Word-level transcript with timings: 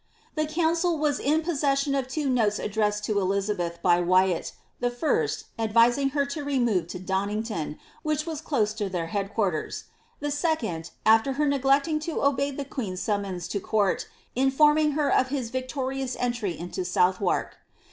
The 0.33 0.47
council 0.47 0.97
was 0.97 1.19
in 1.19 1.43
possession 1.43 1.93
of 1.93 2.07
two 2.07 2.27
notes 2.27 2.57
addressed 2.57 3.05
to 3.05 3.19
Elizabeth 3.19 3.77
bv 3.85 4.07
Wyat, 4.07 4.51
the 4.79 4.89
first, 4.89 5.45
advising 5.59 6.09
her 6.17 6.25
to 6.25 6.43
remove 6.43 6.87
to 6.87 6.97
Donnington, 6.97 7.77
which 8.01 8.25
was 8.25 8.41
dose 8.41 8.73
to 8.73 8.89
iheir 8.89 9.09
head 9.09 9.31
quarters*, 9.35 9.83
the 10.19 10.31
second, 10.31 10.89
after 11.05 11.33
her 11.33 11.45
neglecting 11.47 11.99
to 11.99 12.23
obey 12.23 12.49
the 12.49 12.65
queen's 12.65 12.99
summons 12.99 13.47
to 13.49 13.59
court, 13.59 14.07
informing 14.35 14.93
her 14.93 15.13
of 15.13 15.27
his 15.27 15.51
victorious 15.51 16.15
entry 16.19 16.57
into 16.57 16.83
South 16.83 17.21
wark. 17.21 17.57